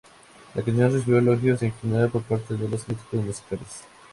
La 0.55 0.63
canción 0.63 0.91
recibió 0.91 1.19
elogios 1.19 1.61
en 1.61 1.73
general 1.73 2.09
por 2.09 2.23
parte 2.23 2.55
de 2.55 2.67
los 2.67 2.85
críticos 2.85 3.23
musicales. 3.23 3.83